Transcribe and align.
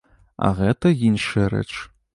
А 0.47 0.49
гэта 0.61 0.95
іншая 1.11 1.47
рэч. 1.57 1.69